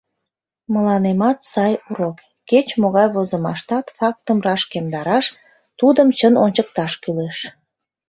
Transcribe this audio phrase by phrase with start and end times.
[0.73, 2.17] Мыланемат сай урок:
[2.49, 5.25] кеч-могай возымаштат фактым рашкемдараш,
[5.79, 7.37] тудым чын ончыкташ кӱлеш.